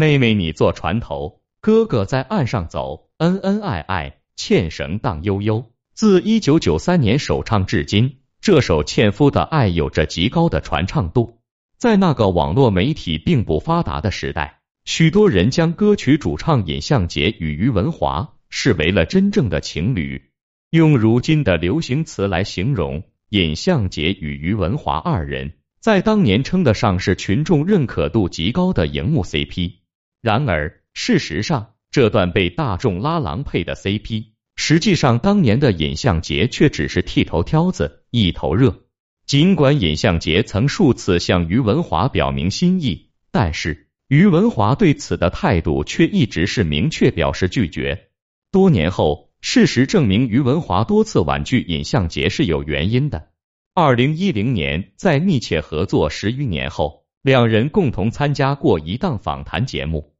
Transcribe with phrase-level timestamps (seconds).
[0.00, 5.72] 妹妹你坐船头，哥哥在岸上走，恩恩爱爱，纤绳荡悠悠。
[5.92, 11.40] 自一九九三年首唱至今，这首《纤夫的爱》有着极高的传唱度。
[11.78, 20.30] 在那个网络媒体并不发达的时代，许多人将歌曲主唱尹相杰与于文华视为了真正的情侣。
[20.70, 29.77] 用如今的流行词来形容，尹相杰与于文华二人，在当年称得上是群众认可度极高的荧幕 CP。
[30.20, 34.32] 然而，事实上，这段被大众拉郎配的 CP。
[34.56, 38.84] 实际上，当年的尹相杰却只是剃头挑子，一头热。
[39.26, 48.08] 尽管尹相杰曾数次向于文华表明心意，但是于文华对此的态度却一直是明确表示拒绝。
[48.50, 53.28] 多年后，事实证明于文华多次婉拒尹相杰是有原因的。
[53.74, 60.14] 二零一零年，在密切合作十余年后，两人共同参加过一档访谈节目，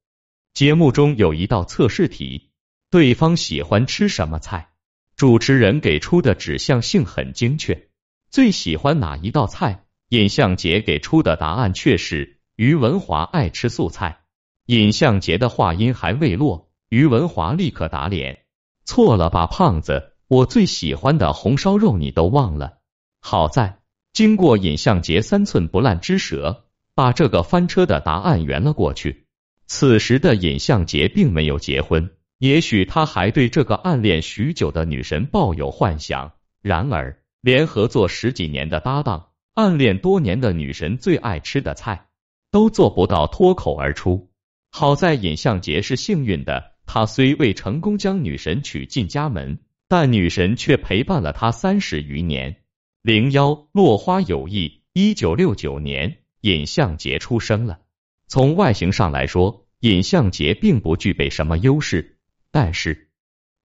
[0.52, 2.51] 节目中有一道测试题。
[2.91, 4.71] 对方喜欢吃什么菜？
[5.15, 7.88] 主持人给出的指向性很精确。
[8.30, 9.85] 最喜欢哪一道菜？
[10.09, 14.21] 尹相杰给出的答案却是于文华爱吃素菜。
[14.66, 18.45] 尹相杰的话音还未落，于文华立刻打脸
[18.85, 20.15] ：“错了吧，胖子！
[20.26, 22.79] 我最喜欢的红烧肉你都忘了。”
[23.21, 23.80] 好在
[24.13, 26.68] 经过尹相杰三寸不烂之舌，
[26.99, 29.24] 把这个翻车的答案圆了过去。
[29.68, 32.10] 此时的尹相杰并没有结婚。
[32.38, 42.07] 也许他还对这个暗恋许久的女神抱有幻想，然而连合作十几年的搭档，暗恋多年的女神最爱吃的菜
[42.51, 44.29] 都做不到脱口而出。
[44.73, 52.57] 好在尹相杰是幸运的，他虽未成功将女神娶进家门，但女神却陪伴了他三十余年。
[53.02, 57.81] 零幺落花有意，一九六九年，尹相杰出生了。
[58.27, 62.19] 从外形上来说，尹相杰并不具备什么优势。
[62.51, 63.11] 但是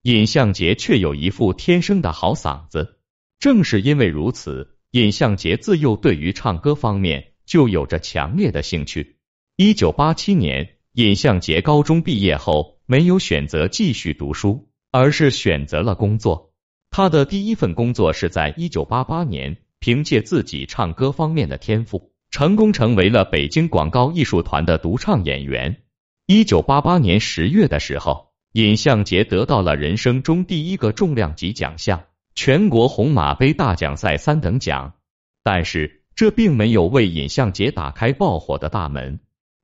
[0.01, 2.99] 尹相杰却有一副天生的好嗓子，
[3.39, 9.17] 正是因为如此，尹相杰自幼对于唱歌方面就有着强烈的兴趣。
[9.55, 16.53] 一九八七年，尹相杰高中毕业后，没有选择继续读书，而是选择了工作。
[16.89, 25.83] 他的第一份工作是在一九八八年，凭借自己唱歌方面的天赋，成功成为了北京广告艺术团的独唱演员。
[26.25, 28.33] 一九八八年十月的时候。
[28.53, 32.05] 尹相杰得到了人生中第一个重量级奖项——
[32.35, 34.93] 全国红马杯大奖赛三等奖，
[35.43, 39.19] 但是这并没有为尹相杰打开爆火的大门。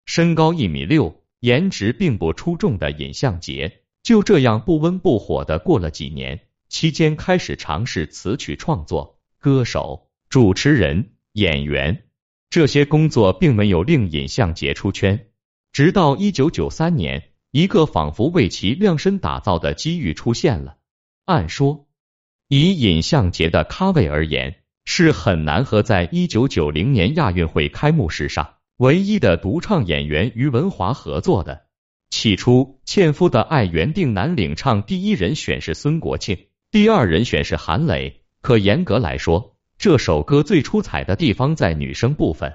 [0.06, 12.06] 身高一米六、颜值并不出众的尹相杰，就这样不温不火的过了几年，期间开始尝试词曲创作、歌手、主持人、演员，
[12.50, 15.28] 这些工作并没有令尹相杰出圈，
[15.72, 17.30] 直到一九九三年。
[17.52, 20.78] 一个仿佛为其量身打造的机遇出现了。
[21.26, 21.88] 按说，
[22.48, 31.66] 以尹相杰的咖位而言，是很难和在一九九零年亚运会开幕式上唯一的独唱演员于文华合作的。
[32.12, 36.38] 起初，《纤夫的爱》原定男领唱第一人选是孙国庆，
[36.70, 38.22] 第二人选是韩磊。
[38.42, 42.54] 可严格来说，这首歌最出彩的地方在女声部分。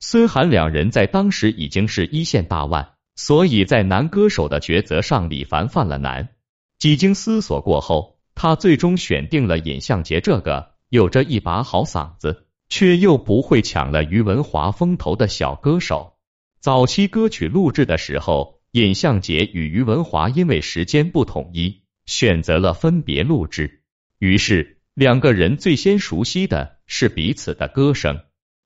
[0.00, 2.94] 孙涵两人在当时已经是一线大腕。
[3.14, 6.30] 所以在男歌手的抉择上，李凡犯了难。
[6.78, 16.14] 几经思索过后，他最终选定了尹相杰这个有着一把好嗓子，却又不会抢了于文华风头的小歌手。
[16.58, 23.82] 早期歌曲录制的时候，尹相杰与于文华因为时间不统一，选择了分别录制。
[24.18, 28.20] 于是两个人最先熟悉的是彼此的歌声。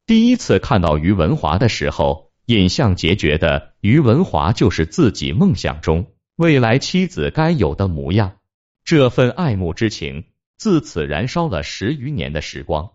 [0.06, 2.26] 第一次看到于文华的时候。
[2.46, 8.36] 尹相杰觉得于文华就是自己梦想中未来妻子该有的模样，
[8.84, 10.26] 这份爱慕之情
[10.56, 12.92] 自此燃烧了十余年的时光。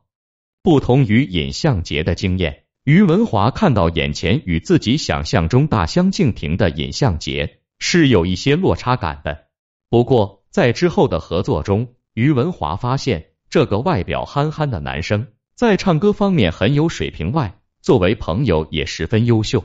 [0.64, 9.48] 不同于尹相杰的经验，于文华看到眼前与自己想象中大相径庭的尹相杰，是有一些落差感的。
[9.90, 17.58] 不过在之后的合作中，于文华发现这个外表憨憨的男生在唱歌方面很有水平外。
[17.82, 19.64] 作为朋友也十分优秀。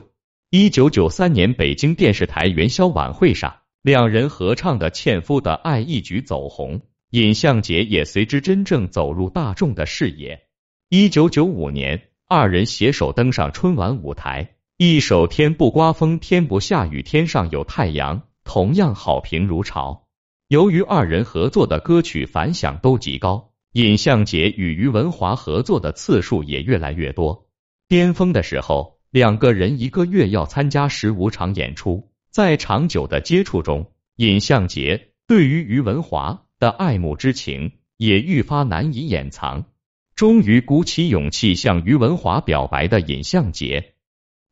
[0.49, 10.47] 一九九三年北京电视台元宵晚会上，两人合唱的《纤夫的爱》一举走红，尹相杰也随之真正走入大众的视野。
[10.89, 20.06] 一九九五年，二人携手登上春晚舞台，一首《天不刮风天不下雨天上有太阳》同样好评如潮。
[20.49, 27.49] 由于二人合作的歌曲反响都极高，尹相杰与于文华合作的次数也越来越多。
[27.89, 39.65] 巅峰的时候，两个人一个月要参加十五场演出，在长久的接触中，尹相杰对于于文华的爱慕之情也愈发难以掩藏。
[40.15, 43.95] 终于鼓起勇气向于文华表白的尹相杰，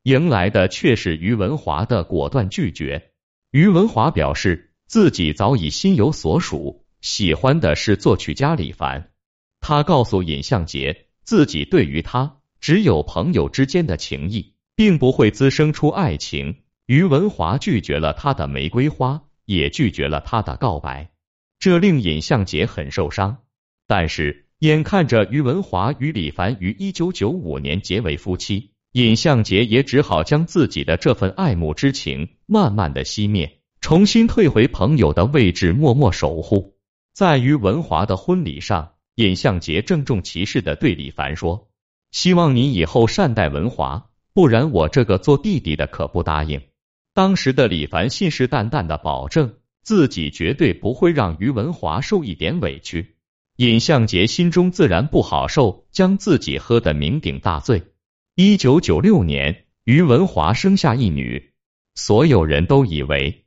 [0.03, 3.11] 迎来的却是于文华的果断拒绝。
[3.51, 9.11] 于文华表示自己早已心有所属，喜欢的是作曲家李凡。
[9.59, 12.37] 他告诉尹相杰，自己对于他。
[12.61, 16.63] 只有朋友之间的情谊，并不会滋生出爱情。
[16.87, 21.11] 于文华拒绝了他的玫瑰花，也拒绝了他的告白，
[21.59, 23.37] 这令尹相杰很受伤。
[23.85, 36.75] 但是眼看着于文华与李凡于一九九五年结为夫妻，尹相杰也只好将自己的这份爱慕之情慢慢的熄灭，重新退回朋友的位置，默默守护。
[37.13, 41.69] 在于文华的婚礼上，尹相杰郑重其事的对李凡说。
[42.09, 46.59] 希望你以后善待文华，不然我这个做弟弟的可不答应。
[47.13, 49.53] 当时的李凡信誓旦旦的保证
[49.83, 53.17] 自己绝对不会让于文华受一点委屈。
[53.57, 57.83] 尹相杰心中自然不好受，将自己喝得酩酊大醉。
[58.33, 61.51] 一九九六年，于文华生下一女，
[61.93, 63.44] 所有人都以为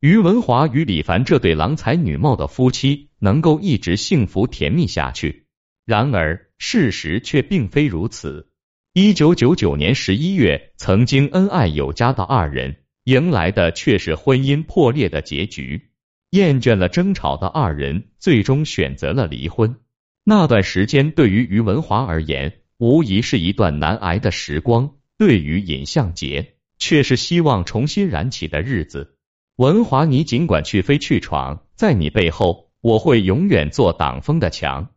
[0.00, 5.46] 于文华与李凡这对郎才女貌的夫妻能够一直幸福甜蜜下去。
[5.86, 6.50] 然而。
[6.62, 8.50] 事实却并非如此。
[8.92, 15.90] 一九九九年十一月，曾经恩爱有加的二人，迎来的却是婚姻破裂的结局。
[16.32, 19.74] 厌倦了争吵的二人，最终选择了离婚。
[20.22, 29.16] 那段时间对于于文华而言，无疑是一段难挨的时光；对于尹相杰，却是希望重新燃起的日子。
[29.60, 34.88] 文华，你尽管去飞去闯，在你背后，我会永远做挡风的墙。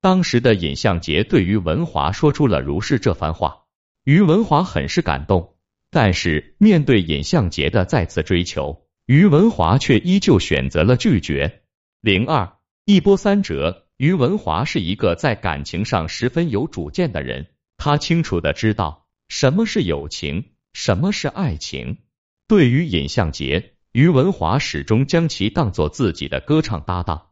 [0.00, 3.64] 当时的尹相杰对于文华说出了如是这番话，
[4.04, 5.56] 于文华很是感动。
[5.90, 11.62] 但是面对尹相杰的再次追求，于文华却依旧选择了拒绝。
[12.00, 21.98] 零二一波三折，于文华是一个在感情上十分有主见的人，他清楚的知道什么是友情，什么是爱情。
[22.46, 27.28] 对于尹相杰，于文华始终将其当做自己的歌唱搭档。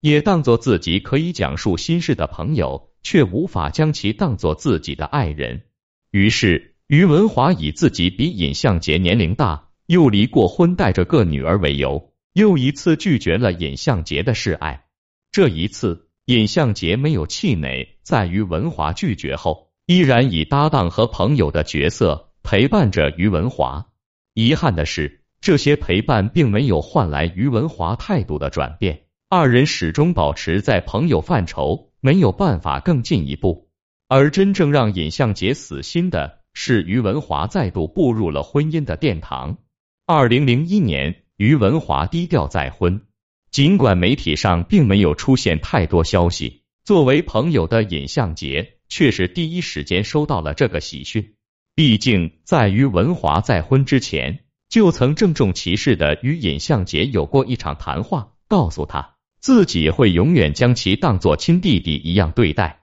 [0.00, 5.62] 也当做自己可以讲述心事的朋友，却无法将其当做自己的爱人。
[6.10, 14.86] 于是，于文华以自己比尹相杰年龄大，又离过婚，带着个女儿为由，又一次拒绝了尹相杰的示爱。
[15.30, 23.86] 这一次，尹相杰没有气馁，在于文华拒绝后，依然以搭档和朋友的角色陪伴着于文华。
[24.34, 29.02] 遗憾的是，这些陪伴并没有换来于文华态度的转变。
[29.28, 33.68] 二人始终保持在朋友范畴，没有办法更进一步。
[34.06, 39.58] 而真正让尹相杰死心的是，于文华再度步入了婚姻的殿堂。
[40.06, 43.02] 二零零一年，于文华低调再婚，
[43.50, 51.34] 尽管媒体上并没有出现太多消息，作为朋友的尹相杰却是第一时间收到了这个喜讯。
[51.74, 59.16] 毕竟，在于文华再婚之前，就曾郑重其事的与尹相杰有过一场谈话，告诉他。
[59.38, 62.80] 自己会永远将其当做亲弟弟一样对待。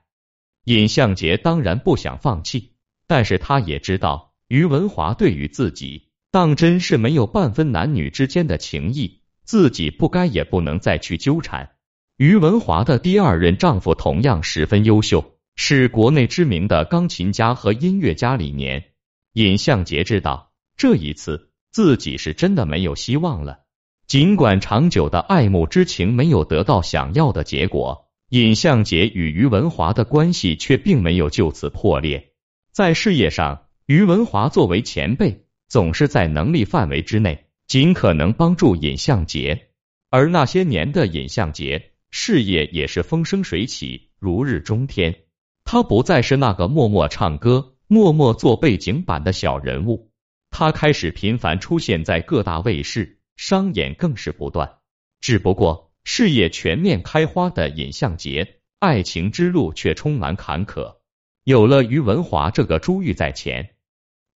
[0.66, 2.74] 尹相杰当然不想放弃，
[3.08, 11.70] 但是他也知道于文华对于自己当真是没有半分男女之间的情谊，自己不该也不能再去纠缠。
[12.18, 18.92] 于文华的第二任丈夫同样十分优秀，是国内知名的钢琴家和音乐家李年。
[19.32, 23.60] 尹相杰知道这一次自己是真的没有希望了。
[24.06, 32.32] 尽管长久的爱慕之情没有得到想要的结果，尹相杰与于文华的关系却并没有就此破裂。
[32.72, 39.68] 在事业上，于文华作为前辈，总是在能力范围之内尽可能帮助尹相杰。
[40.10, 45.14] 而那些年的尹相杰，事业也是风生水起，如日中天。
[45.64, 50.09] 他不再是那个默默唱歌、默默做背景板的小人物，
[50.50, 53.16] 他开始频繁出现在各大卫视。
[53.36, 54.70] 商演更是不断，
[55.22, 60.96] 只不过事业全面开花的尹相杰，爱情之路却充满坎坷。
[61.44, 63.70] 有了于文华这个珠玉在前，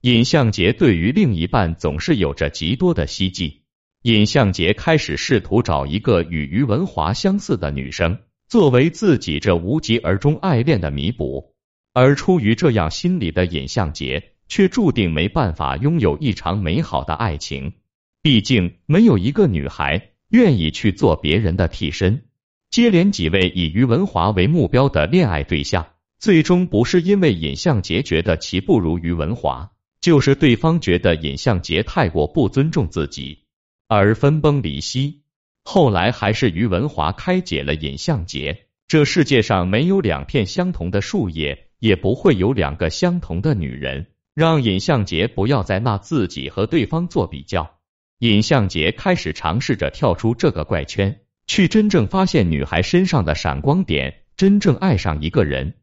[0.00, 3.64] 尹相杰对于另一半总是有着极多的希冀。
[4.04, 11.54] 尹相杰开始试图找一个与于文华相似的女生，作为自己这无疾而终爱恋的弥补。
[11.92, 17.74] 而出于这样心理的尹相杰，却注定没办法拥有一场美好的爱情。
[18.22, 22.24] 毕竟没有一个女孩愿意去做别人的替身。
[22.70, 25.86] 接连几位以于文华为目标的恋爱对象，
[26.18, 29.70] 最终不是因为尹相杰觉得其不如于文华，
[30.00, 33.44] 就是对方觉得尹相杰太过不尊重自己，
[33.86, 35.22] 而分崩离析。
[35.62, 44.06] 后来还是于文华开解了尹相杰，这世界上没有两片相同的树叶，也不会有两个相同的女人。
[44.34, 47.78] 让尹相杰不要再拿自己和对方做比较。
[48.18, 55.74] 尹相杰开始尝试着跳出这个怪圈，去真正发现女孩身上的闪光点，真正爱上一个人。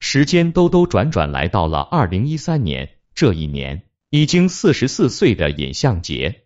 [0.00, 6.44] 时间兜兜转转来到了二零一三年，这一年已经四十四岁的尹相杰，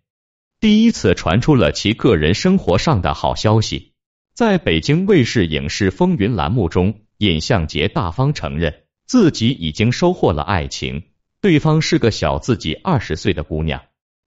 [0.60, 3.92] 第一次传出了其个人生活上的好消息。
[4.34, 11.04] 在北京卫视影视风云栏目中，尹相杰大方承认自己已经收获了爱情，
[11.44, 13.82] 对方是个小自己二十岁的姑娘。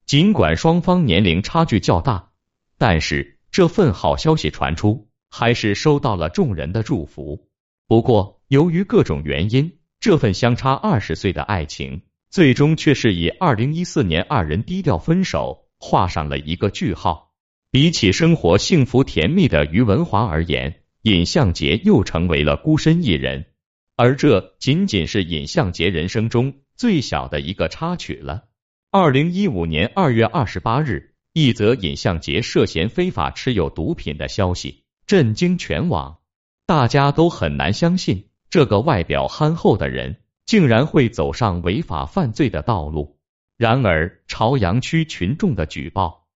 [0.06, 2.30] 尽管双方年龄差距较大，
[2.78, 7.48] 但是这份好消息传出，还是收到了众人的祝福。
[7.88, 17.32] 不过，由于各种原因，这份相差二十岁的爱情，最终却是以二零一四年二人低调分手画上了一个句号。
[17.72, 23.46] 比起生活幸福甜蜜的于文华而言，尹相杰又成为了孤身一人，
[23.96, 28.44] 而这仅仅是尹相杰人生中最小的一个插曲了。
[28.92, 36.20] 二零一五年二月二十八日，一则尹相杰涉嫌非法持有毒品的消息震惊全网。
[36.66, 43.18] 大家都很难相信，这个外表憨厚的人竟然会走上违法犯罪的道路。
[43.56, 46.28] 然而，朝阳区群众的举报，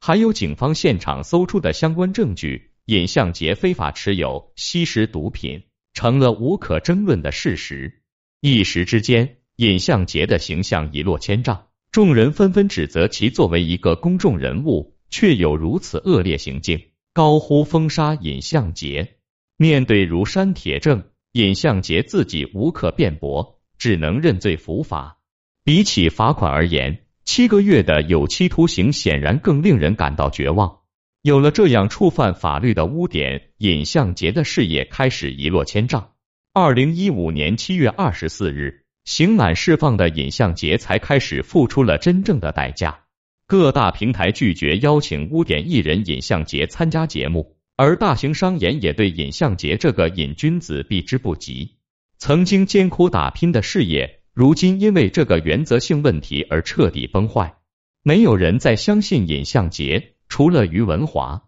[0.00, 8.02] 还有警方现场搜出的相关证据，尹相杰非法持有、吸食毒品，成了无可争论的事实。
[8.40, 11.66] 一时之间，尹相杰的形象一落千丈。
[11.92, 19.16] 众人纷纷指责其作为一个公众人物，却有如此恶劣行径，高呼封杀尹相杰。
[19.56, 25.20] 面对如山铁证，尹相杰自己无可辩驳，只能认罪伏法。
[25.62, 30.80] 比起罚款而言，七个月的有期徒刑显然更令人感到绝望。
[31.22, 36.10] 有了这样触犯法律的污点，尹相杰的事业开始一落千丈。
[36.52, 38.83] 二零一五年七月二十四日。
[39.04, 43.00] 刑满释放的尹相杰才开始付出了真正的代价。
[43.46, 51.76] 各大平台拒绝邀请污点艺人尹相杰参加节目，而大型商演也对尹相杰这个瘾君子避之不及。
[52.16, 57.56] 曾经艰苦打拼的事业，如今因为这个原则性问题而彻底崩坏。
[58.02, 61.44] 没有人再相信尹相杰，除了于文华。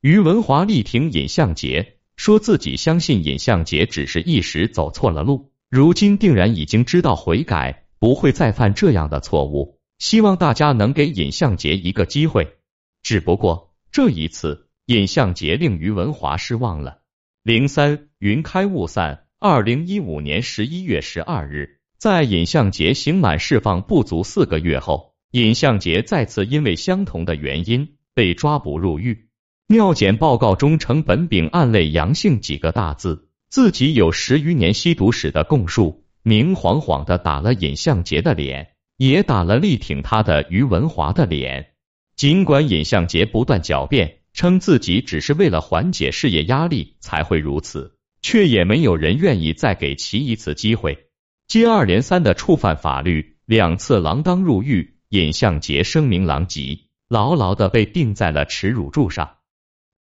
[0.00, 5.52] 于文华力挺尹相杰，说自己相信尹相杰只是一时走错了路。
[5.76, 9.78] 如今定然已经知道悔改，不会再犯这样的错误。
[9.98, 12.56] 希望大家能给尹相杰一个机会。
[13.02, 17.02] 只不过这一次，尹相杰令于文华失望了。
[17.42, 19.24] 零三云开雾散。
[19.38, 29.28] 二零一五年十一月十二日，在尹相杰刑满释放不足四个月后，尹相杰再次因为相同的原因被抓捕入狱。
[29.68, 33.25] 尿检报告中呈苯丙胺类阳性几个大字。
[33.56, 41.70] 自己有十余年吸毒史的供述，明晃晃的打了尹相杰的脸，也打了力挺他的于文华的脸。
[42.16, 51.06] 尽管尹相杰不断狡辩，称自己只是为了缓解事业压力才会如此，却也没有人愿意再给其一次机会。
[51.48, 59.36] 接二连三的触犯法律，两次锒铛入狱，尹相杰声名狼藉，牢牢的被钉在了耻辱柱上。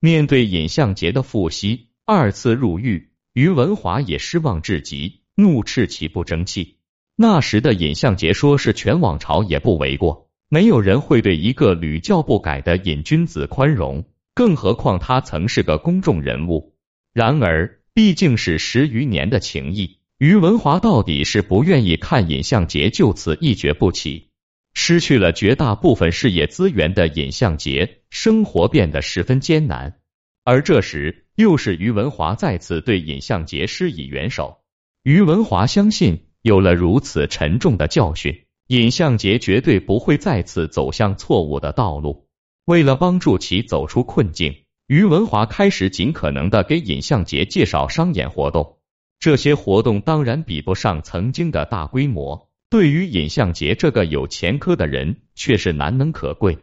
[0.02, 3.14] 面对尹相杰的复吸，二次入狱。
[3.36, 6.78] 于文华也失望至极，怒斥其不争气。
[7.18, 16.78] 那时的尹相杰说是全网朝也不为过，没有人会对一个屡教不改的瘾君子宽容，更何况他曾是个公众人物。
[17.14, 24.30] 然而，毕竟是十余年的情谊，于文华到底是不愿意看尹相杰就此一蹶不起。
[24.74, 30.00] 失去了绝大部分事业资源的尹相杰，生活变得十分艰难。
[30.46, 34.60] 而这时，又是于文华再次对尹相杰施以援手。
[35.04, 42.28] 于文华相信，有了如此沉重的教训，尹相杰绝对不会再次走向错误的道路。
[42.66, 48.78] 为了帮助其走出困境，于文华开始尽可能的给尹相杰介绍商演活动。
[49.20, 56.58] 这些活动当然比不上曾经的大规模，对于尹相杰这个有前科的人却是难能可贵。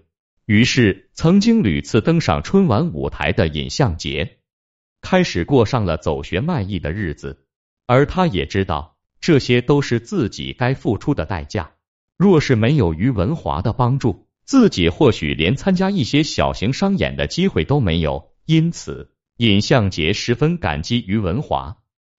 [0.46, 4.38] 于是，曾经屡次登上春晚舞台的尹相杰。
[5.02, 7.44] 开始过上了走学卖艺的日子，
[7.86, 11.72] 而他也知道这些都是自己该付出的代价。
[12.16, 18.30] 若是没有于文华的帮助，自己或许连参加一些小型商演的机会都没有。
[18.46, 21.76] 因此，尹相杰十分感激于文华。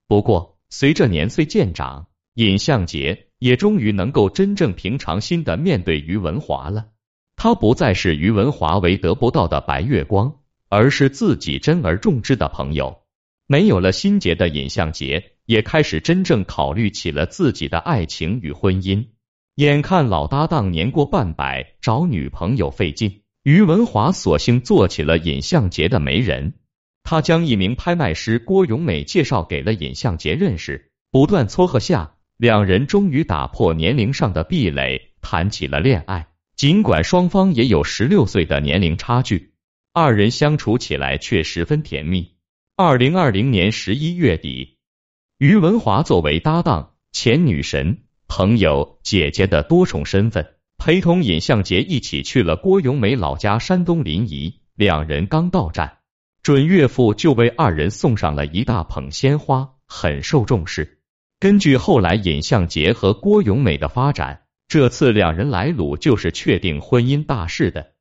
[0.07, 6.87] 不过，随着年岁渐长，尹相杰也终于能够真正平常心的面对于文华了。
[7.35, 10.39] 他不再是于文华为得不到的白月光，
[10.73, 13.03] 而是自己珍而重之的朋友。
[13.45, 19.05] 没有了心结的尹相杰，也开始真正考虑起了自己的爱情与婚姻。
[19.55, 26.53] 眼看老搭档年过半百，找女朋友费劲，于文华索性做起了尹相杰的媒人。
[27.03, 36.29] 他将一名拍卖师郭永美介绍给了尹相杰认识，不断撮合下，两人终于打破年龄上的壁垒，谈起了恋爱。
[36.55, 39.52] 尽管双方也有十六岁的年龄差距，
[39.95, 42.33] 二人相处起来却十分甜蜜。
[42.75, 44.79] 二零二零年十一月底，
[45.37, 54.55] 于文华作为搭档、前女神、朋友、姐姐的多重身份，陪同尹相杰一起去了郭永美老家山东临沂。
[54.73, 55.99] 两人刚到站，
[56.41, 61.01] 准岳父就为二人送上了一大捧鲜花，很受重视。
[61.39, 67.92] 根据后来尹相杰和郭永美的发展，这次两人来鲁就是确定婚姻大事的。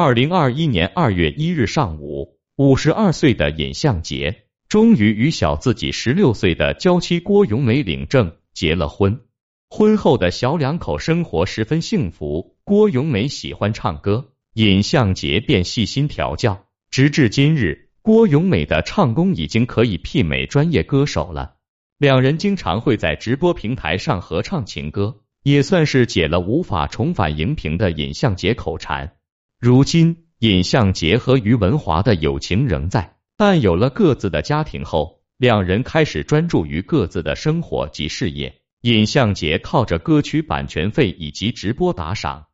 [0.00, 2.38] 二零二一年二月一日上午。
[2.56, 9.22] 五十二岁的尹相杰终于与小自己十六岁的娇妻郭永美领证结了婚。
[9.68, 12.56] 婚后的小两口生活十分幸福。
[12.62, 16.66] 郭永美喜欢唱歌，尹相杰便细心调教。
[16.92, 21.56] 直至今日，郭永美的唱功已经可以媲美专业歌手了。
[21.98, 29.14] 两人经常会在直播平台上合唱情歌，也算是解了无法重返荧屏的尹相杰口馋。
[29.60, 30.24] 如今。
[30.38, 38.60] 尹相杰和于文华的友情仍在，但有了各自的家庭后，两人开始专注于各自的生活及事业。
[38.82, 42.46] 尹相杰靠着歌曲版权费以及直播打赏，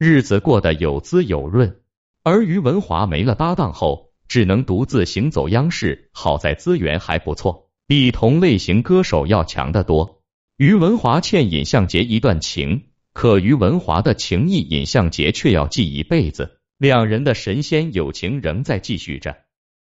[0.00, 1.76] 日子过得有滋有润；
[2.24, 6.10] 而于文华没了搭档后，只能独自行走央视。
[6.12, 10.24] 好在资源还不错，比同类型歌手要强得多。
[10.56, 16.58] 于文华欠尹相杰一段情，可于文华的情谊，尹相杰却要记一辈子。
[16.78, 19.41] 两人的神仙友情仍在继续着。